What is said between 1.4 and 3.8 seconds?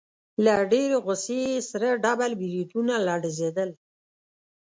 يې سره ډبل برېتونه لړزېدل.